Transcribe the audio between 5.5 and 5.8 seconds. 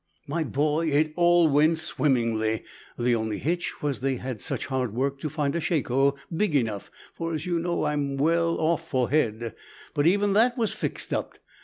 a